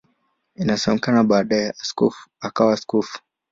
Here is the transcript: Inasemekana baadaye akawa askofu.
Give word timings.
Inasemekana 0.61 1.23
baadaye 1.29 1.73
akawa 2.47 2.73
askofu. 2.73 3.17